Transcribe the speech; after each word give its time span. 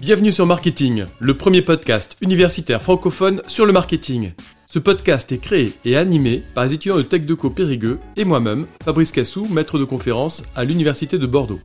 Bienvenue 0.00 0.32
sur 0.32 0.46
Marketing, 0.46 1.06
le 1.18 1.36
premier 1.36 1.62
podcast 1.62 2.16
universitaire 2.20 2.80
francophone 2.80 3.42
sur 3.46 3.66
le 3.66 3.72
marketing. 3.72 4.32
Ce 4.68 4.78
podcast 4.78 5.32
est 5.32 5.38
créé 5.38 5.72
et 5.84 5.96
animé 5.96 6.42
par 6.54 6.64
les 6.64 6.74
étudiants 6.74 6.96
de 6.96 7.02
TechDeco 7.02 7.50
Périgueux 7.50 7.98
et 8.16 8.24
moi-même, 8.24 8.66
Fabrice 8.84 9.12
Cassou, 9.12 9.46
maître 9.50 9.78
de 9.78 9.84
conférence 9.84 10.42
à 10.54 10.64
l'Université 10.64 11.18
de 11.18 11.26
Bordeaux. 11.26 11.60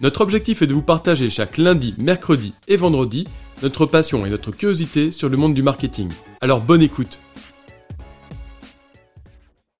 Notre 0.00 0.20
objectif 0.20 0.62
est 0.62 0.66
de 0.66 0.74
vous 0.74 0.82
partager 0.82 1.30
chaque 1.30 1.58
lundi, 1.58 1.94
mercredi 1.98 2.54
et 2.68 2.76
vendredi 2.76 3.26
notre 3.62 3.86
passion 3.86 4.24
et 4.24 4.30
notre 4.30 4.52
curiosité 4.52 5.10
sur 5.10 5.28
le 5.28 5.36
monde 5.36 5.54
du 5.54 5.62
marketing. 5.62 6.10
Alors 6.40 6.60
bonne 6.60 6.82
écoute 6.82 7.20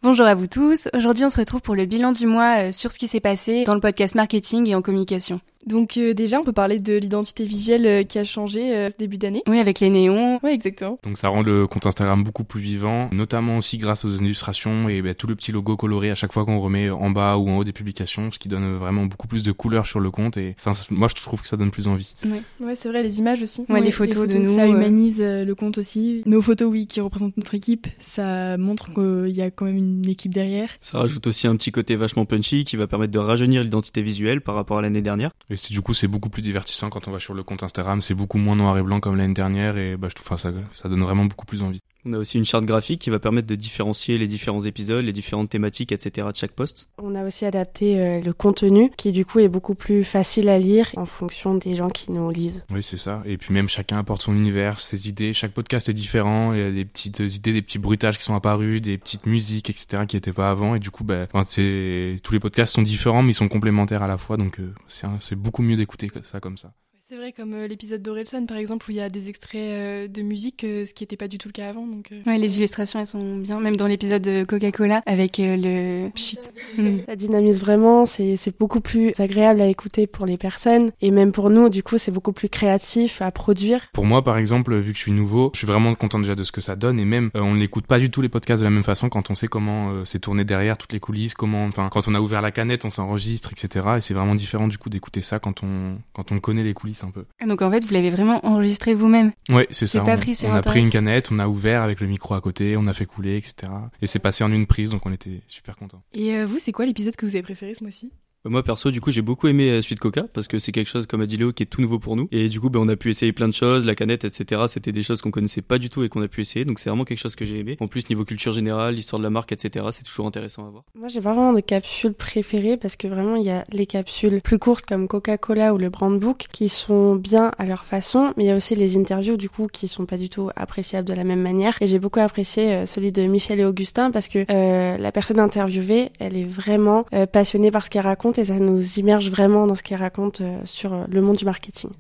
Bonjour 0.02 0.27
à 0.27 0.34
vous 0.34 0.46
tous. 0.46 0.89
Aujourd'hui, 0.95 1.25
on 1.25 1.30
se 1.30 1.36
retrouve 1.36 1.61
pour 1.61 1.75
le 1.75 1.84
bilan 1.84 2.12
du 2.12 2.27
mois 2.27 2.68
euh, 2.68 2.73
sur 2.73 2.93
ce 2.93 2.98
qui 2.98 3.09
s'est 3.09 3.20
passé 3.20 3.64
dans 3.64 3.75
le 3.75 3.80
podcast 3.80 4.14
marketing 4.14 4.68
et 4.68 4.75
en 4.77 4.80
communication. 4.80 5.41
Donc 5.69 5.96
euh, 5.96 6.14
déjà, 6.14 6.40
on 6.40 6.45
peut 6.45 6.53
parler 6.53 6.79
de 6.79 6.96
l'identité 6.96 7.45
visuelle 7.45 7.86
euh, 7.86 8.03
qui 8.03 8.18
a 8.18 8.25
changé 8.25 8.75
euh, 8.75 8.89
ce 8.90 8.96
début 8.96 9.18
d'année. 9.18 9.43
Oui, 9.46 9.58
avec 9.58 9.81
les 9.81 9.91
néons. 9.91 10.41
Oui, 10.43 10.50
exactement. 10.50 10.99
Donc 11.04 11.18
ça 11.18 11.29
rend 11.29 11.43
le 11.43 11.67
compte 11.67 11.86
Instagram 11.86 12.25
beaucoup 12.25 12.44
plus 12.44 12.61
vivant, 12.61 13.11
notamment 13.13 13.58
aussi 13.58 13.77
grâce 13.77 14.04
aux 14.04 14.11
illustrations 14.11 14.89
et 14.89 15.03
bah, 15.03 15.14
tout 15.14 15.27
le 15.27 15.36
petit 15.36 15.53
logo 15.53 15.77
coloré 15.77 16.11
à 16.11 16.14
chaque 16.14 16.32
fois 16.32 16.46
qu'on 16.46 16.58
remet 16.58 16.89
en 16.89 17.11
bas 17.11 17.36
ou 17.36 17.50
en 17.50 17.58
haut 17.58 17.64
des 17.64 17.72
publications, 17.72 18.31
ce 18.31 18.39
qui 18.39 18.49
donne 18.49 18.77
vraiment 18.77 19.04
beaucoup 19.04 19.29
plus 19.29 19.43
de 19.43 19.53
couleur 19.53 19.86
sur 19.86 20.00
le 20.00 20.11
compte. 20.11 20.39
Et 20.39 20.57
enfin, 20.58 20.72
moi, 20.91 21.08
je 21.08 21.14
trouve 21.22 21.43
que 21.43 21.49
ça 21.49 21.58
donne 21.58 21.71
plus 21.71 21.86
envie. 21.86 22.14
Ouais, 22.25 22.43
ouais 22.61 22.75
c'est 22.75 22.89
vrai, 22.89 23.03
les 23.03 23.19
images 23.19 23.43
aussi. 23.43 23.66
Ouais, 23.69 23.82
les, 23.82 23.91
photos 23.91 24.27
de 24.27 24.39
nous, 24.39 24.57
Ça 24.57 24.63
euh. 24.63 24.69
humanise 24.69 25.21
euh, 25.21 25.44
le 25.44 25.55
compte 25.55 25.77
aussi. 25.77 26.22
Nos 26.25 26.41
photos, 26.41 26.71
oui, 26.71 26.86
qui 26.86 27.03
représentent 27.03 27.36
notre 27.36 27.55
équipe, 27.55 27.86
ça 27.99 28.57
montre 28.57 28.91
qu'il 28.94 29.35
y 29.35 29.43
a 29.43 29.50
quand 29.50 29.66
même 29.66 29.77
une 29.77 30.08
équipe 30.08 30.32
derrière. 30.32 30.71
Ça 30.80 30.99
rajoute 30.99 31.27
aussi 31.27 31.46
un 31.46 31.57
petit 31.57 31.72
côté 31.72 31.96
vachement 31.96 32.25
punchy 32.25 32.64
qui 32.64 32.77
va 32.77 32.86
permettre 32.86 33.12
de 33.12 33.19
rajeunir 33.19 33.62
l'identité 33.62 34.00
visuelle 34.00 34.41
par 34.41 34.55
rapport 34.55 34.78
à 34.78 34.83
l'année 34.83 35.03
dernière. 35.03 35.33
Et 35.50 35.58
du 35.70 35.83
coup, 35.83 35.94
c'est 35.94 36.08
beaucoup 36.08 36.30
plus 36.30 36.42
divertissant 36.42 36.91
quand 36.91 37.08
on 37.08 37.11
va 37.11 37.20
sur 37.20 37.34
le 37.34 37.42
compte 37.42 37.62
Instagram. 37.62 38.00
C'est 38.00 38.14
beaucoup 38.14 38.38
moins 38.38 38.56
noir 38.56 38.78
et 38.78 38.83
blanc 38.83 39.00
comme 39.00 39.16
l'année 39.16 39.34
dernière 39.34 39.77
et 39.77 39.96
bah, 39.96 40.08
je 40.10 40.14
trouve 40.14 40.38
ça, 40.38 40.52
ça 40.72 40.88
donne 40.88 41.02
vraiment 41.02 41.24
beaucoup 41.24 41.46
plus 41.46 41.62
envie. 41.62 41.80
On 42.04 42.12
a 42.12 42.18
aussi 42.18 42.38
une 42.38 42.44
charte 42.44 42.64
graphique 42.64 43.00
qui 43.00 43.10
va 43.10 43.18
permettre 43.18 43.48
de 43.48 43.56
différencier 43.56 44.18
les 44.18 44.28
différents 44.28 44.64
épisodes, 44.64 45.04
les 45.04 45.12
différentes 45.12 45.50
thématiques, 45.50 45.91
etc. 45.91 46.28
de 46.30 46.36
chaque 46.36 46.52
post. 46.52 46.88
On 46.98 47.14
a 47.14 47.24
aussi 47.27 47.44
adapté 47.44 48.00
euh, 48.00 48.20
le 48.20 48.32
contenu 48.32 48.90
qui 48.96 49.10
du 49.10 49.24
coup 49.24 49.40
est 49.40 49.48
beaucoup 49.48 49.74
plus 49.74 50.05
facile 50.05 50.48
à 50.48 50.58
lire 50.58 50.90
en 50.96 51.06
fonction 51.06 51.56
des 51.56 51.74
gens 51.74 51.88
qui 51.88 52.12
nous 52.12 52.30
lisent. 52.30 52.64
Oui, 52.70 52.82
c'est 52.82 52.96
ça. 52.96 53.22
Et 53.24 53.36
puis 53.36 53.52
même 53.52 53.68
chacun 53.68 53.98
apporte 53.98 54.22
son 54.22 54.34
univers, 54.34 54.78
ses 54.80 55.08
idées. 55.08 55.32
Chaque 55.32 55.52
podcast 55.52 55.88
est 55.88 55.94
différent. 55.94 56.52
Il 56.52 56.60
y 56.60 56.62
a 56.62 56.70
des 56.70 56.84
petites 56.84 57.18
idées, 57.18 57.52
des 57.52 57.62
petits 57.62 57.78
bruitages 57.78 58.16
qui 58.16 58.24
sont 58.24 58.34
apparus, 58.34 58.80
des 58.80 58.96
petites 58.96 59.27
musiques, 59.27 59.68
etc. 59.68 60.05
qui 60.06 60.16
n'étaient 60.16 60.33
pas 60.33 60.50
avant. 60.50 60.77
Et 60.77 60.78
du 60.78 60.90
coup, 60.90 61.05
bah, 61.05 61.27
c'est 61.42 62.16
tous 62.22 62.33
les 62.33 62.40
podcasts 62.40 62.74
sont 62.74 62.83
différents, 62.83 63.22
mais 63.22 63.33
ils 63.33 63.34
sont 63.34 63.48
complémentaires 63.48 64.02
à 64.02 64.08
la 64.08 64.18
fois. 64.18 64.36
Donc 64.36 64.60
euh, 64.60 64.72
c'est 65.18 65.36
beaucoup 65.36 65.62
mieux 65.62 65.77
d'écouter 65.77 66.10
ça 66.22 66.38
comme 66.38 66.58
ça. 66.58 66.72
C'est 67.11 67.17
vrai, 67.17 67.33
comme 67.33 67.55
euh, 67.55 67.67
l'épisode 67.67 68.03
d'Orelsan, 68.03 68.45
par 68.45 68.59
exemple, 68.59 68.84
où 68.87 68.92
il 68.92 68.98
y 68.98 69.01
a 69.01 69.09
des 69.09 69.31
extraits 69.31 69.62
euh, 69.62 70.09
de 70.09 70.20
musique, 70.20 70.62
euh, 70.64 70.84
ce 70.84 70.92
qui 70.92 71.05
n'était 71.05 71.17
pas 71.17 71.27
du 71.27 71.39
tout 71.39 71.48
le 71.48 71.55
cas 71.55 71.70
avant. 71.70 71.87
Donc, 71.87 72.12
euh, 72.12 72.20
Ouais, 72.27 72.37
les 72.37 72.59
illustrations, 72.59 73.01
elles 73.01 73.06
sont 73.06 73.39
bien. 73.39 73.61
Même 73.61 73.77
dans 73.77 73.87
l'épisode 73.87 74.20
de 74.20 74.45
Coca-Cola 74.45 75.01
avec 75.06 75.41
euh, 75.41 75.56
le 75.56 76.11
shit. 76.14 76.53
Mm. 76.77 76.98
Ça 77.06 77.17
dynamise 77.17 77.61
vraiment, 77.61 78.05
c'est 78.05 78.36
c'est 78.36 78.56
beaucoup 78.56 78.81
plus 78.81 79.12
agréable 79.19 79.61
à 79.61 79.67
écouter 79.67 80.06
pour 80.06 80.27
les 80.27 80.36
personnes 80.36 80.92
et 81.01 81.11
même 81.11 81.33
pour 81.33 81.51
nous, 81.51 81.70
du 81.70 81.83
coup, 81.83 81.98
c'est 81.98 82.12
beaucoup 82.12 82.33
plus 82.33 82.48
créatif 82.48 83.23
à 83.23 83.31
produire. 83.31 83.89
Pour 83.92 84.05
moi, 84.05 84.23
par 84.23 84.36
exemple, 84.36 84.77
vu 84.77 84.92
que 84.92 84.98
je 84.98 85.03
suis 85.03 85.12
nouveau, 85.12 85.51
je 85.55 85.59
suis 85.59 85.67
vraiment 85.67 85.95
content 85.95 86.19
déjà 86.19 86.34
de 86.34 86.42
ce 86.42 86.53
que 86.53 86.61
ça 86.61 86.77
donne 86.77 87.01
et 87.01 87.05
même 87.05 87.31
euh, 87.34 87.41
on 87.41 87.55
n'écoute 87.55 87.86
pas 87.86 87.98
du 87.98 88.11
tout 88.11 88.20
les 88.20 88.29
podcasts 88.29 88.61
de 88.61 88.64
la 88.64 88.70
même 88.70 88.84
façon 88.84 89.09
quand 89.09 89.31
on 89.31 89.34
sait 89.34 89.48
comment 89.48 89.91
euh, 89.91 90.05
c'est 90.05 90.19
tourné 90.19 90.45
derrière 90.45 90.77
toutes 90.77 90.92
les 90.92 91.01
coulisses, 91.01 91.34
comment, 91.34 91.64
enfin, 91.64 91.89
quand 91.91 92.06
on 92.06 92.14
a 92.14 92.20
ouvert 92.20 92.42
la 92.42 92.53
canette, 92.53 92.84
on 92.84 92.91
s'enregistre, 92.91 93.51
etc. 93.53 93.86
Et 93.97 94.01
c'est 94.01 94.14
vraiment 94.14 94.34
différent 94.34 94.69
du 94.69 94.79
coup 94.79 94.91
d'écouter 94.91 95.20
ça 95.20 95.39
quand 95.39 95.62
on 95.62 95.98
quand 96.12 96.33
on 96.33 96.39
connaît 96.39 96.64
les 96.64 96.75
coulisses 96.75 96.97
un 97.04 97.10
peu. 97.10 97.24
Donc 97.46 97.62
en 97.62 97.70
fait, 97.70 97.84
vous 97.84 97.92
l'avez 97.92 98.10
vraiment 98.10 98.44
enregistré 98.46 98.94
vous-même. 98.94 99.32
Ouais, 99.48 99.66
c'est 99.70 99.86
ça. 99.86 100.00
pas 100.02 100.14
on 100.14 100.18
pris 100.18 100.34
sur 100.34 100.48
on 100.48 100.54
a 100.54 100.62
pris 100.62 100.80
une 100.80 100.91
canette, 100.91 101.30
on 101.30 101.38
a 101.38 101.48
ouvert 101.48 101.82
avec 101.82 102.00
le 102.00 102.06
micro 102.06 102.34
à 102.34 102.40
côté, 102.40 102.77
on 102.77 102.86
a 102.86 102.92
fait 102.92 103.06
couler, 103.06 103.36
etc. 103.36 103.73
Et 104.02 104.06
c'est 104.06 104.18
passé 104.18 104.45
en 104.45 104.52
une 104.52 104.67
prise, 104.67 104.90
donc 104.90 105.06
on 105.06 105.12
était 105.12 105.42
super 105.46 105.77
contents. 105.77 106.02
Et 106.12 106.36
euh, 106.36 106.46
vous, 106.46 106.58
c'est 106.58 106.73
quoi 106.73 106.86
l'épisode 106.86 107.17
que 107.17 107.27
vous 107.27 107.34
avez 107.34 107.42
préféré 107.42 107.74
ce 107.74 107.83
mois-ci? 107.83 108.11
Moi 108.44 108.62
perso, 108.62 108.92
du 108.92 109.00
coup, 109.00 109.10
j'ai 109.10 109.20
beaucoup 109.20 109.48
aimé 109.48 109.68
euh, 109.68 109.82
Suite 109.82 109.98
Coca 109.98 110.22
parce 110.32 110.46
que 110.46 110.60
c'est 110.60 110.70
quelque 110.70 110.86
chose, 110.86 111.08
comme 111.08 111.20
a 111.20 111.26
dit 111.26 111.36
Léo, 111.36 111.52
qui 111.52 111.64
est 111.64 111.66
tout 111.66 111.80
nouveau 111.80 111.98
pour 111.98 112.14
nous. 112.14 112.28
Et 112.30 112.48
du 112.48 112.60
coup, 112.60 112.70
ben, 112.70 112.78
on 112.78 112.88
a 112.88 112.94
pu 112.94 113.10
essayer 113.10 113.32
plein 113.32 113.48
de 113.48 113.52
choses, 113.52 113.84
la 113.84 113.96
canette, 113.96 114.24
etc. 114.24 114.62
C'était 114.68 114.92
des 114.92 115.02
choses 115.02 115.20
qu'on 115.22 115.32
connaissait 115.32 115.60
pas 115.60 115.78
du 115.78 115.90
tout 115.90 116.04
et 116.04 116.08
qu'on 116.08 116.22
a 116.22 116.28
pu 116.28 116.40
essayer. 116.40 116.64
Donc 116.64 116.78
c'est 116.78 116.88
vraiment 116.88 117.04
quelque 117.04 117.18
chose 117.18 117.34
que 117.34 117.44
j'ai 117.44 117.58
aimé. 117.58 117.76
En 117.80 117.88
plus, 117.88 118.08
niveau 118.08 118.24
culture 118.24 118.52
générale, 118.52 118.94
l'histoire 118.94 119.18
de 119.18 119.24
la 119.24 119.30
marque, 119.30 119.50
etc. 119.50 119.86
C'est 119.90 120.04
toujours 120.04 120.26
intéressant 120.26 120.66
à 120.66 120.70
voir. 120.70 120.84
Moi, 120.94 121.08
j'ai 121.08 121.20
pas 121.20 121.34
vraiment 121.34 121.52
de 121.52 121.60
capsules 121.60 122.14
préférées 122.14 122.76
parce 122.76 122.94
que 122.94 123.08
vraiment, 123.08 123.34
il 123.34 123.42
y 123.42 123.50
a 123.50 123.64
les 123.72 123.86
capsules 123.86 124.40
plus 124.40 124.60
courtes 124.60 124.86
comme 124.86 125.08
Coca-Cola 125.08 125.74
ou 125.74 125.78
le 125.78 125.90
Brand 125.90 126.16
Book 126.18 126.46
qui 126.52 126.68
sont 126.68 127.16
bien 127.16 127.50
à 127.58 127.66
leur 127.66 127.84
façon, 127.84 128.32
mais 128.37 128.44
il 128.44 128.47
y 128.47 128.53
a 128.53 128.56
aussi 128.56 128.76
les 128.76 128.97
interviews 128.97 129.37
du 129.37 129.50
coup 129.50 129.66
qui 129.66 129.88
sont 129.88 130.06
pas 130.06 130.16
du 130.16 130.28
tout 130.28 130.50
appréciables 130.55 131.09
de 131.09 131.15
la 131.15 131.25
même 131.25 131.43
manière. 131.43 131.76
Et 131.81 131.88
j'ai 131.88 131.99
beaucoup 131.99 132.20
apprécié 132.20 132.72
euh, 132.72 132.87
celui 132.87 133.10
de 133.10 133.22
Michel 133.22 133.59
et 133.59 133.65
Augustin 133.65 134.12
parce 134.12 134.28
que 134.28 134.47
euh, 134.49 134.97
la 134.97 135.12
personne 135.12 135.41
interviewée, 135.41 136.10
elle 136.20 136.37
est 136.37 136.44
vraiment 136.44 137.05
euh, 137.12 137.26
passionnée 137.26 137.72
par 137.72 137.84
ce 137.84 137.91
qu'elle 137.91 138.03
raconte 138.03 138.28
et 138.37 138.44
ça 138.44 138.55
nous 138.59 138.83
immerge 138.99 139.31
vraiment 139.31 139.66
dans 139.66 139.75
ce 139.77 139.83
qu'elle 139.83 140.00
raconte 140.00 140.43
euh, 140.43 140.59
sur 140.66 140.93
euh, 140.93 141.05
le 141.11 141.22
monde 141.22 141.37
du 141.37 141.44
marketing. 141.47 141.91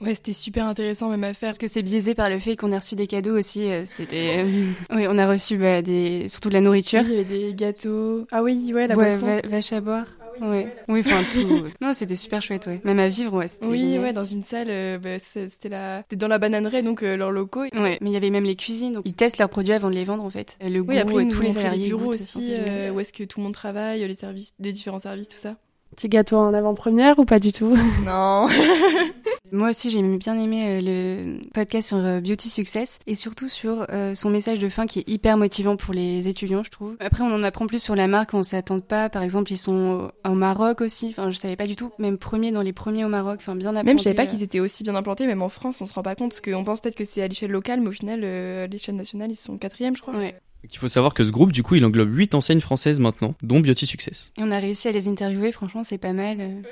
Ouais, 0.00 0.14
c'était 0.16 0.32
super 0.32 0.66
intéressant 0.66 1.08
même 1.10 1.22
à 1.24 1.32
faire. 1.32 1.50
Parce 1.50 1.58
que 1.58 1.68
c'est 1.68 1.82
biaisé 1.82 2.14
par 2.16 2.28
le 2.28 2.38
fait 2.40 2.56
qu'on 2.56 2.72
a 2.72 2.78
reçu 2.80 2.96
des 2.96 3.06
cadeaux 3.06 3.38
aussi. 3.38 3.70
euh, 3.70 3.84
C'était. 3.86 4.44
euh, 4.44 4.66
Oui, 4.94 5.06
on 5.08 5.16
a 5.16 5.28
reçu 5.28 5.56
bah, 5.56 5.80
des... 5.80 6.28
surtout 6.28 6.48
de 6.48 6.54
la 6.54 6.60
nourriture. 6.60 7.02
Il 7.02 7.10
y 7.10 7.14
avait 7.14 7.24
des 7.24 7.54
gâteaux. 7.54 8.26
Ah 8.32 8.42
oui, 8.42 8.72
ouais, 8.74 8.88
la 8.88 8.96
ouais, 8.96 9.08
boisson. 9.10 9.26
va- 9.26 9.40
vache 9.48 9.72
à 9.72 9.80
boire. 9.80 10.06
Ah 10.20 10.24
oui, 10.40 10.48
Ouais. 10.48 10.74
Oui, 10.88 11.00
enfin 11.06 11.22
tout. 11.30 11.66
non, 11.80 11.94
c'était 11.94 12.16
super 12.16 12.42
chouette, 12.42 12.66
ouais. 12.66 12.80
Même 12.82 12.98
à 12.98 13.06
vivre, 13.06 13.32
ouais, 13.34 13.46
c'était 13.46 13.66
Oui, 13.66 13.78
génial. 13.78 14.00
ouais, 14.02 14.12
dans 14.12 14.24
une 14.24 14.42
salle, 14.42 14.66
euh, 14.70 14.98
bah, 14.98 15.20
c'était 15.20 15.68
la... 15.68 15.98
c'était 16.02 16.16
dans 16.16 16.26
la 16.26 16.38
bananerie, 16.38 16.82
donc 16.82 17.04
euh, 17.04 17.16
leurs 17.16 17.30
locaux. 17.30 17.60
Ouais, 17.60 17.98
mais 18.00 18.10
il 18.10 18.12
y 18.12 18.16
avait 18.16 18.30
même 18.30 18.42
les 18.42 18.56
cuisines. 18.56 18.94
Donc 18.94 19.02
ils 19.06 19.12
testent 19.14 19.38
leurs 19.38 19.50
produits 19.50 19.74
avant 19.74 19.88
de 19.88 19.94
les 19.94 20.04
vendre 20.04 20.24
en 20.24 20.30
fait. 20.30 20.56
Le 20.60 20.80
goût, 20.82 20.90
Oui, 20.90 20.98
après, 20.98 21.28
tous 21.28 21.42
les 21.42 21.52
salariés. 21.52 21.86
bureaux 21.86 22.06
goûtent, 22.06 22.14
aussi, 22.14 22.48
euh, 22.50 22.90
où 22.90 22.98
est-ce 22.98 23.12
que 23.12 23.22
tout 23.22 23.38
le 23.38 23.44
monde 23.44 23.54
travaille, 23.54 24.00
les 24.04 24.14
services, 24.16 24.52
les 24.58 24.72
différents 24.72 24.98
services, 24.98 25.28
tout 25.28 25.36
ça. 25.36 25.54
Petit 25.96 26.08
gâteau 26.08 26.36
en 26.36 26.54
avant-première 26.54 27.18
ou 27.18 27.24
pas 27.24 27.38
du 27.38 27.52
tout? 27.52 27.76
Non. 28.04 28.48
Moi 29.52 29.68
aussi, 29.68 29.90
j'ai 29.90 30.00
bien 30.00 30.38
aimé 30.38 30.64
euh, 30.64 30.80
le 30.82 31.50
podcast 31.52 31.88
sur 31.88 31.98
euh, 31.98 32.20
Beauty 32.22 32.48
Success 32.48 32.98
et 33.06 33.14
surtout 33.14 33.48
sur 33.48 33.84
euh, 33.90 34.14
son 34.14 34.30
message 34.30 34.58
de 34.58 34.68
fin 34.70 34.86
qui 34.86 35.00
est 35.00 35.08
hyper 35.08 35.36
motivant 35.36 35.76
pour 35.76 35.92
les 35.92 36.26
étudiants, 36.26 36.62
je 36.62 36.70
trouve. 36.70 36.96
Après, 37.00 37.22
on 37.22 37.30
en 37.30 37.42
apprend 37.42 37.66
plus 37.66 37.82
sur 37.82 37.94
la 37.94 38.06
marque, 38.06 38.32
on 38.32 38.42
s'attend 38.42 38.80
pas. 38.80 39.10
Par 39.10 39.22
exemple, 39.22 39.52
ils 39.52 39.58
sont 39.58 40.10
au 40.26 40.30
Maroc 40.30 40.80
aussi. 40.80 41.08
Enfin, 41.10 41.30
je 41.30 41.36
savais 41.36 41.56
pas 41.56 41.66
du 41.66 41.76
tout. 41.76 41.90
Même 41.98 42.16
premier 42.16 42.50
dans 42.50 42.62
les 42.62 42.72
premiers 42.72 43.04
au 43.04 43.08
Maroc. 43.08 43.40
Enfin, 43.42 43.54
bien 43.54 43.70
implantés. 43.70 43.86
Même 43.86 43.98
je 43.98 44.04
savais 44.04 44.16
pas 44.16 44.24
qu'ils 44.24 44.42
étaient 44.42 44.60
aussi 44.60 44.84
bien 44.84 44.94
implantés, 44.94 45.26
même 45.26 45.42
en 45.42 45.50
France, 45.50 45.82
on 45.82 45.86
se 45.86 45.92
rend 45.92 46.02
pas 46.02 46.14
compte, 46.14 46.30
parce 46.30 46.40
qu'on 46.40 46.64
pense 46.64 46.80
peut-être 46.80 46.96
que 46.96 47.04
c'est 47.04 47.20
à 47.20 47.28
l'échelle 47.28 47.50
locale, 47.50 47.82
mais 47.82 47.88
au 47.88 47.92
final, 47.92 48.24
à 48.24 48.66
l'échelle 48.66 48.96
nationale, 48.96 49.30
ils 49.30 49.36
sont 49.36 49.58
quatrième, 49.58 49.94
je 49.94 50.00
crois. 50.00 50.14
Ouais. 50.14 50.34
Il 50.64 50.78
faut 50.78 50.88
savoir 50.88 51.14
que 51.14 51.24
ce 51.24 51.30
groupe, 51.30 51.52
du 51.52 51.62
coup, 51.62 51.74
il 51.74 51.84
englobe 51.84 52.12
8 52.12 52.34
enseignes 52.34 52.60
françaises 52.60 53.00
maintenant, 53.00 53.34
dont 53.42 53.60
Beauty 53.60 53.86
Success. 53.86 54.32
Et 54.38 54.42
on 54.42 54.50
a 54.50 54.58
réussi 54.58 54.88
à 54.88 54.92
les 54.92 55.08
interviewer. 55.08 55.52
Franchement, 55.52 55.84
c'est 55.84 55.98
pas 55.98 56.12
mal. 56.12 56.62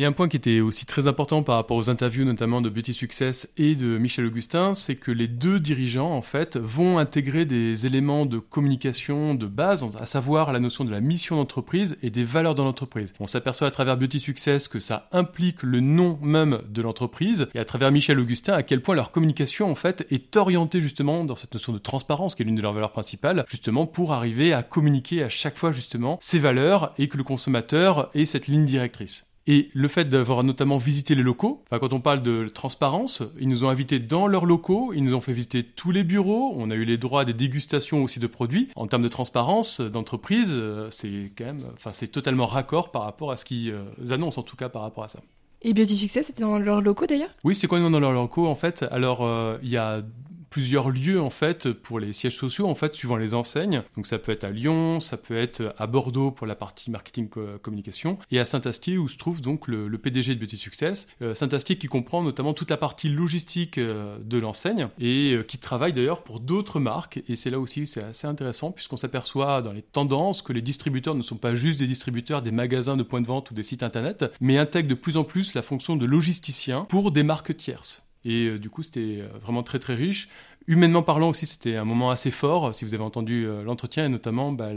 Et 0.00 0.04
un 0.04 0.12
point 0.12 0.28
qui 0.28 0.36
était 0.36 0.60
aussi 0.60 0.86
très 0.86 1.08
important 1.08 1.42
par 1.42 1.56
rapport 1.56 1.76
aux 1.76 1.90
interviews 1.90 2.24
notamment 2.24 2.60
de 2.60 2.68
Beauty 2.68 2.94
Success 2.94 3.48
et 3.56 3.74
de 3.74 3.98
Michel 3.98 4.26
Augustin, 4.26 4.72
c'est 4.72 4.94
que 4.94 5.10
les 5.10 5.26
deux 5.26 5.58
dirigeants 5.58 6.12
en 6.12 6.22
fait 6.22 6.56
vont 6.56 6.98
intégrer 6.98 7.46
des 7.46 7.84
éléments 7.84 8.24
de 8.24 8.38
communication 8.38 9.34
de 9.34 9.46
base, 9.46 9.84
à 9.98 10.06
savoir 10.06 10.52
la 10.52 10.60
notion 10.60 10.84
de 10.84 10.92
la 10.92 11.00
mission 11.00 11.34
d'entreprise 11.34 11.98
et 12.00 12.10
des 12.10 12.22
valeurs 12.22 12.54
de 12.54 12.62
l'entreprise. 12.62 13.12
On 13.18 13.26
s'aperçoit 13.26 13.66
à 13.66 13.72
travers 13.72 13.96
Beauty 13.96 14.20
Success 14.20 14.68
que 14.68 14.78
ça 14.78 15.08
implique 15.10 15.64
le 15.64 15.80
nom 15.80 16.16
même 16.22 16.60
de 16.70 16.80
l'entreprise 16.80 17.48
et 17.52 17.58
à 17.58 17.64
travers 17.64 17.90
Michel 17.90 18.20
Augustin 18.20 18.52
à 18.52 18.62
quel 18.62 18.82
point 18.82 18.94
leur 18.94 19.10
communication 19.10 19.68
en 19.68 19.74
fait 19.74 20.06
est 20.12 20.36
orientée 20.36 20.80
justement 20.80 21.24
dans 21.24 21.34
cette 21.34 21.54
notion 21.54 21.72
de 21.72 21.78
transparence 21.78 22.36
qui 22.36 22.42
est 22.42 22.46
l'une 22.46 22.54
de 22.54 22.62
leurs 22.62 22.72
valeurs 22.72 22.92
principales, 22.92 23.44
justement 23.48 23.88
pour 23.88 24.12
arriver 24.12 24.52
à 24.52 24.62
communiquer 24.62 25.24
à 25.24 25.28
chaque 25.28 25.58
fois 25.58 25.72
justement 25.72 26.18
ces 26.20 26.38
valeurs 26.38 26.94
et 26.98 27.08
que 27.08 27.16
le 27.16 27.24
consommateur 27.24 28.10
ait 28.14 28.26
cette 28.26 28.46
ligne 28.46 28.64
directrice. 28.64 29.27
Et 29.50 29.70
le 29.72 29.88
fait 29.88 30.04
d'avoir 30.04 30.44
notamment 30.44 30.76
visité 30.76 31.14
les 31.14 31.22
locaux, 31.22 31.62
enfin, 31.66 31.80
quand 31.80 31.94
on 31.94 32.00
parle 32.00 32.22
de 32.22 32.48
transparence, 32.48 33.22
ils 33.40 33.48
nous 33.48 33.64
ont 33.64 33.70
invités 33.70 33.98
dans 33.98 34.26
leurs 34.26 34.44
locaux, 34.44 34.92
ils 34.94 35.02
nous 35.02 35.14
ont 35.14 35.20
fait 35.20 35.32
visiter 35.32 35.62
tous 35.64 35.90
les 35.90 36.04
bureaux, 36.04 36.52
on 36.54 36.70
a 36.70 36.74
eu 36.74 36.84
les 36.84 36.98
droits 36.98 37.22
à 37.22 37.24
des 37.24 37.32
dégustations 37.32 38.04
aussi 38.04 38.20
de 38.20 38.26
produits. 38.26 38.68
En 38.76 38.86
termes 38.86 39.02
de 39.02 39.08
transparence 39.08 39.80
euh, 39.80 39.88
d'entreprise, 39.88 40.50
euh, 40.50 40.88
c'est 40.90 41.32
quand 41.36 41.46
même, 41.46 41.64
enfin, 41.72 41.92
c'est 41.92 42.08
totalement 42.08 42.46
raccord 42.46 42.90
par 42.90 43.02
rapport 43.02 43.32
à 43.32 43.36
ce 43.38 43.46
qu'ils 43.46 43.70
euh, 43.70 44.12
annoncent, 44.12 44.38
en 44.38 44.44
tout 44.44 44.56
cas 44.56 44.68
par 44.68 44.82
rapport 44.82 45.04
à 45.04 45.08
ça. 45.08 45.20
Et 45.62 45.74
Beauty 45.74 45.96
Success, 45.96 46.26
c'était 46.26 46.42
dans 46.42 46.58
leurs 46.58 46.80
locaux 46.80 47.06
d'ailleurs? 47.06 47.30
Oui, 47.42 47.54
c'est 47.54 47.66
quoi 47.66 47.80
dans 47.80 48.00
leurs 48.00 48.12
locaux 48.12 48.46
en 48.46 48.54
fait 48.54 48.84
Alors, 48.90 49.24
euh, 49.24 49.58
il 49.62 49.70
y 49.70 49.76
a 49.76 50.02
plusieurs 50.50 50.90
lieux 50.90 51.20
en 51.20 51.30
fait 51.30 51.72
pour 51.72 52.00
les 52.00 52.12
sièges 52.12 52.36
sociaux 52.36 52.68
en 52.68 52.74
fait 52.74 52.94
suivant 52.94 53.16
les 53.16 53.34
enseignes. 53.34 53.82
Donc 53.96 54.06
ça 54.06 54.18
peut 54.18 54.32
être 54.32 54.44
à 54.44 54.50
Lyon, 54.50 55.00
ça 55.00 55.16
peut 55.16 55.36
être 55.36 55.74
à 55.78 55.86
Bordeaux 55.86 56.30
pour 56.30 56.46
la 56.46 56.54
partie 56.54 56.90
marketing 56.90 57.28
communication 57.62 58.18
et 58.30 58.40
à 58.40 58.44
Saint-Astier 58.44 58.98
où 58.98 59.08
se 59.08 59.16
trouve 59.16 59.40
donc 59.40 59.68
le, 59.68 59.88
PDG 59.98 60.34
de 60.34 60.40
Beauty 60.40 60.56
Success. 60.56 61.06
Euh, 61.22 61.34
Saint-Astier 61.34 61.76
qui 61.76 61.86
comprend 61.88 62.22
notamment 62.22 62.54
toute 62.54 62.70
la 62.70 62.76
partie 62.76 63.08
logistique 63.08 63.78
euh, 63.78 64.18
de 64.22 64.38
l'enseigne 64.38 64.88
et 64.98 65.34
euh, 65.34 65.42
qui 65.42 65.58
travaille 65.58 65.92
d'ailleurs 65.92 66.22
pour 66.22 66.40
d'autres 66.40 66.80
marques 66.80 67.22
et 67.28 67.36
c'est 67.36 67.50
là 67.50 67.58
aussi 67.58 67.86
c'est 67.86 68.02
assez 68.02 68.26
intéressant 68.26 68.70
puisqu'on 68.70 68.96
s'aperçoit 68.96 69.62
dans 69.62 69.72
les 69.72 69.82
tendances 69.82 70.42
que 70.42 70.52
les 70.52 70.62
distributeurs 70.62 71.14
ne 71.14 71.22
sont 71.22 71.36
pas 71.36 71.54
juste 71.54 71.78
des 71.78 71.86
distributeurs 71.86 72.42
des 72.42 72.52
magasins 72.52 72.96
de 72.96 73.02
points 73.02 73.20
de 73.20 73.26
vente 73.26 73.50
ou 73.50 73.54
des 73.54 73.62
sites 73.62 73.82
internet 73.82 74.24
mais 74.40 74.58
intègrent 74.58 74.88
de 74.88 74.94
plus 74.94 75.16
en 75.16 75.24
plus 75.24 75.54
la 75.54 75.62
fonction 75.62 75.96
de 75.96 76.06
logisticien 76.06 76.86
pour 76.88 77.10
des 77.10 77.22
marques 77.22 77.56
tierces. 77.56 78.07
Et 78.24 78.46
euh, 78.46 78.58
du 78.58 78.70
coup, 78.70 78.82
c'était 78.82 79.20
euh, 79.22 79.28
vraiment 79.42 79.62
très 79.62 79.78
très 79.78 79.94
riche. 79.94 80.28
Humainement 80.66 81.02
parlant 81.02 81.30
aussi, 81.30 81.46
c'était 81.46 81.76
un 81.76 81.84
moment 81.84 82.10
assez 82.10 82.30
fort. 82.30 82.74
Si 82.74 82.84
vous 82.84 82.94
avez 82.94 83.02
entendu 83.02 83.46
euh, 83.46 83.62
l'entretien, 83.62 84.04
et 84.04 84.08
notamment 84.08 84.52
bah, 84.52 84.70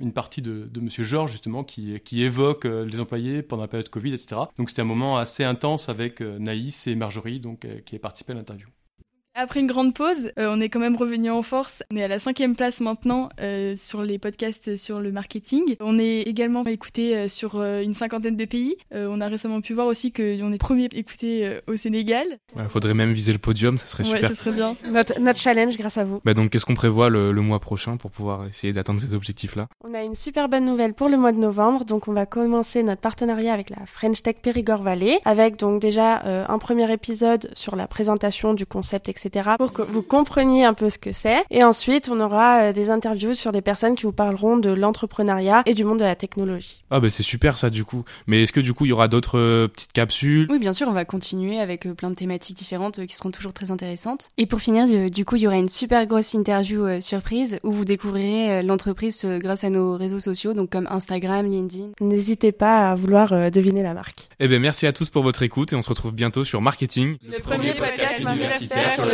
une 0.00 0.12
partie 0.12 0.40
de, 0.40 0.68
de 0.72 0.80
Monsieur 0.80 1.04
Georges, 1.04 1.32
justement, 1.32 1.64
qui, 1.64 2.00
évoque 2.12 2.64
les 2.64 3.00
employés 3.00 3.42
pendant 3.42 3.62
la 3.62 3.68
période 3.68 3.88
Covid, 3.88 4.14
etc. 4.14 4.42
Donc 4.56 4.70
c'était 4.70 4.82
un 4.82 4.86
moment 4.86 5.18
assez 5.18 5.44
intense 5.44 5.88
avec 5.88 6.20
Naïs 6.20 6.86
et 6.86 6.94
Marjorie, 6.94 7.40
donc, 7.40 7.66
qui 7.84 7.96
a 7.96 7.98
participé 7.98 8.32
à 8.32 8.36
l'interview. 8.36 8.68
Après 9.36 9.58
une 9.58 9.66
grande 9.66 9.94
pause, 9.94 10.30
euh, 10.38 10.46
on 10.48 10.60
est 10.60 10.68
quand 10.68 10.78
même 10.78 10.94
revenu 10.94 11.28
en 11.28 11.42
force. 11.42 11.82
On 11.92 11.96
est 11.96 12.04
à 12.04 12.08
la 12.08 12.20
cinquième 12.20 12.54
place 12.54 12.78
maintenant 12.78 13.30
euh, 13.40 13.74
sur 13.74 14.02
les 14.02 14.16
podcasts 14.20 14.76
sur 14.76 15.00
le 15.00 15.10
marketing. 15.10 15.74
On 15.80 15.98
est 15.98 16.20
également 16.20 16.64
écouté 16.66 17.16
euh, 17.16 17.26
sur 17.26 17.60
une 17.60 17.94
cinquantaine 17.94 18.36
de 18.36 18.44
pays. 18.44 18.76
on 18.92 19.20
a 19.20 19.26
récemment 19.26 19.60
pu 19.60 19.74
voir 19.74 19.88
aussi 19.88 20.12
qu'on 20.12 20.52
est 20.52 20.58
premier 20.58 20.88
écouté 20.92 21.58
au 21.66 21.74
Sénégal. 21.74 22.38
Il 22.56 22.68
faudrait 22.68 22.94
même 22.94 23.12
viser 23.12 23.32
le 23.32 23.38
podium, 23.38 23.76
ça 23.76 23.88
serait 23.88 24.04
super. 24.04 24.22
Ouais, 24.22 24.28
ça 24.28 24.34
serait 24.36 24.52
bien. 24.52 24.76
Notre, 24.88 25.18
notre 25.20 25.40
challenge 25.40 25.76
grâce 25.76 25.98
à 25.98 26.04
vous. 26.04 26.20
Bah 26.24 26.34
donc 26.34 26.50
qu'est-ce 26.50 26.64
qu'on 26.64 26.74
prévoit 26.74 27.08
le, 27.08 27.32
le, 27.32 27.40
mois 27.40 27.58
prochain 27.58 27.96
pour 27.96 28.12
pouvoir 28.12 28.46
essayer 28.46 28.72
d'atteindre 28.72 29.00
ces 29.00 29.14
objectifs-là? 29.14 29.66
On 29.84 29.94
a 29.94 30.02
une 30.02 30.14
super 30.14 30.48
bonne 30.48 30.64
nouvelle 30.64 30.94
pour 30.94 31.08
le 31.08 31.16
mois 31.16 31.32
de 31.32 31.38
novembre. 31.38 31.84
Donc 31.84 32.06
on 32.06 32.12
va 32.12 32.26
commencer 32.26 32.84
notre 32.84 33.00
partenariat 33.00 33.52
avec 33.52 33.70
la 33.70 33.84
French 33.86 34.22
Tech 34.22 34.36
Périgord 34.40 34.82
Valley, 34.82 35.18
avec 35.24 35.56
donc 35.56 35.82
déjà 35.82 36.22
un 36.48 36.58
premier 36.58 36.90
épisode 36.92 37.50
sur 37.54 37.74
la 37.74 37.88
présentation 37.88 38.54
du 38.54 38.64
concept, 38.64 39.08
etc. 39.08 39.23
pour 39.58 39.72
que 39.72 39.82
vous 39.82 40.02
compreniez 40.02 40.64
un 40.64 40.74
peu 40.74 40.90
ce 40.90 40.98
que 40.98 41.12
c'est. 41.12 41.44
Et 41.50 41.64
ensuite, 41.64 42.08
on 42.08 42.20
aura 42.20 42.62
euh, 42.62 42.72
des 42.72 42.90
interviews 42.90 43.34
sur 43.34 43.52
des 43.52 43.62
personnes 43.62 43.94
qui 43.94 44.04
vous 44.04 44.12
parleront 44.12 44.56
de 44.56 44.70
l'entrepreneuriat 44.70 45.62
et 45.66 45.74
du 45.74 45.84
monde 45.84 45.98
de 45.98 46.04
la 46.04 46.16
technologie. 46.16 46.84
Ah 46.90 47.00
bah 47.00 47.10
c'est 47.10 47.22
super 47.22 47.58
ça 47.58 47.70
du 47.70 47.84
coup. 47.84 48.04
Mais 48.26 48.42
est-ce 48.42 48.52
que 48.52 48.60
du 48.60 48.74
coup 48.74 48.86
il 48.86 48.90
y 48.90 48.92
aura 48.92 49.08
d'autres 49.08 49.38
euh, 49.38 49.68
petites 49.68 49.92
capsules? 49.92 50.46
Oui 50.50 50.58
bien 50.58 50.72
sûr, 50.72 50.88
on 50.88 50.92
va 50.92 51.04
continuer 51.04 51.60
avec 51.60 51.86
euh, 51.86 51.94
plein 51.94 52.10
de 52.10 52.14
thématiques 52.14 52.56
différentes 52.56 53.04
qui 53.06 53.14
seront 53.14 53.30
toujours 53.30 53.52
très 53.52 53.70
intéressantes. 53.70 54.28
Et 54.38 54.46
pour 54.46 54.60
finir, 54.60 54.86
du 55.10 55.24
coup 55.24 55.36
il 55.36 55.42
y 55.42 55.46
aura 55.46 55.56
une 55.56 55.68
super 55.68 56.06
grosse 56.06 56.34
interview 56.34 57.00
surprise 57.00 57.58
où 57.62 57.72
vous 57.72 57.84
découvrirez 57.84 58.62
l'entreprise 58.62 59.24
grâce 59.24 59.64
à 59.64 59.70
nos 59.70 59.96
réseaux 59.96 60.20
sociaux, 60.20 60.54
donc 60.54 60.70
comme 60.70 60.86
Instagram, 60.90 61.46
LinkedIn. 61.46 61.90
N'hésitez 62.00 62.52
pas 62.52 62.90
à 62.90 62.94
vouloir 62.94 63.50
deviner 63.50 63.82
la 63.82 63.94
marque. 63.94 64.28
Eh 64.40 64.48
bien 64.48 64.58
merci 64.58 64.86
à 64.86 64.92
tous 64.92 65.10
pour 65.10 65.22
votre 65.22 65.42
écoute 65.42 65.72
et 65.72 65.76
on 65.76 65.82
se 65.82 65.88
retrouve 65.88 66.12
bientôt 66.12 66.44
sur 66.44 66.60
Marketing. 66.60 67.16
Le, 67.26 67.40
premier, 67.40 67.74
podcast, 67.74 68.20
universitaire 68.20 68.92
sur 68.94 69.06
le 69.06 69.13